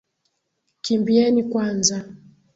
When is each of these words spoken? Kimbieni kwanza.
Kimbieni 0.81 1.43
kwanza. 1.43 1.99